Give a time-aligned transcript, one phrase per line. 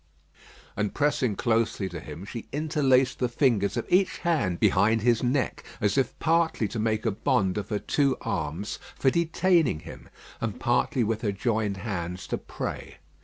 [0.75, 5.63] And pressing closely to him, she interlaced the fingers of each hand behind his neck,
[5.79, 10.09] as if partly to make a bond of her two arms for detaining him,
[10.41, 12.97] and partly with her joined hands to pray.